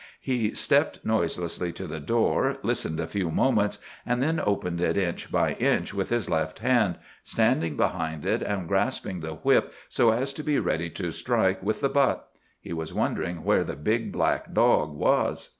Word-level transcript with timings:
He 0.19 0.55
stepped 0.55 1.05
noiselessly 1.05 1.71
to 1.73 1.85
the 1.85 1.99
door, 1.99 2.57
listened 2.63 2.99
a 2.99 3.05
few 3.05 3.29
moments, 3.29 3.77
and 4.03 4.19
then 4.19 4.41
opened 4.43 4.81
it 4.81 4.97
inch 4.97 5.31
by 5.31 5.53
inch 5.53 5.93
with 5.93 6.09
his 6.09 6.27
left 6.27 6.57
hand, 6.57 6.95
standing 7.23 7.77
behind 7.77 8.25
it, 8.25 8.41
and 8.41 8.67
grasping 8.67 9.19
the 9.19 9.35
whip 9.35 9.71
so 9.89 10.09
as 10.09 10.33
to 10.33 10.43
be 10.43 10.57
ready 10.57 10.89
to 10.89 11.11
strike 11.11 11.61
with 11.61 11.81
the 11.81 11.87
butt. 11.89 12.27
He 12.59 12.73
was 12.73 12.95
wondering 12.95 13.43
where 13.43 13.63
the 13.63 13.75
big 13.75 14.11
black 14.11 14.55
dog 14.55 14.91
was. 14.95 15.49